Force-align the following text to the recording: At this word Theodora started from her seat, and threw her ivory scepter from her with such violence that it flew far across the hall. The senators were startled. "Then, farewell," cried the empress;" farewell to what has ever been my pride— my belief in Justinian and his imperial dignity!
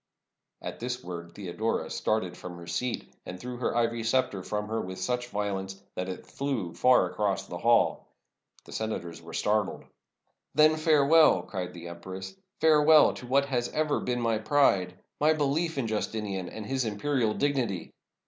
At 0.63 0.79
this 0.79 1.03
word 1.03 1.35
Theodora 1.35 1.91
started 1.91 2.35
from 2.35 2.57
her 2.57 2.65
seat, 2.65 3.13
and 3.23 3.39
threw 3.39 3.57
her 3.57 3.75
ivory 3.77 4.03
scepter 4.03 4.41
from 4.41 4.67
her 4.67 4.81
with 4.81 4.99
such 4.99 5.27
violence 5.27 5.79
that 5.93 6.09
it 6.09 6.25
flew 6.25 6.73
far 6.73 7.05
across 7.05 7.45
the 7.45 7.59
hall. 7.59 8.07
The 8.65 8.71
senators 8.71 9.21
were 9.21 9.35
startled. 9.35 9.83
"Then, 10.55 10.75
farewell," 10.77 11.43
cried 11.43 11.75
the 11.75 11.87
empress;" 11.87 12.35
farewell 12.61 13.13
to 13.13 13.27
what 13.27 13.45
has 13.45 13.69
ever 13.73 13.99
been 13.99 14.21
my 14.21 14.39
pride— 14.39 14.97
my 15.21 15.33
belief 15.33 15.77
in 15.77 15.85
Justinian 15.85 16.49
and 16.49 16.65
his 16.65 16.83
imperial 16.83 17.35
dignity! 17.35 17.93